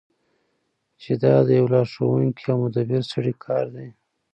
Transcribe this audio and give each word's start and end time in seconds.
چی 1.01 1.13
دا 1.21 1.33
د 1.47 1.49
یو 1.59 1.67
لارښوونکی 1.73 2.45
او 2.51 2.57
مدبر 2.63 3.01
سړی 3.11 3.33
کار 3.45 3.65
دی. 3.75 3.87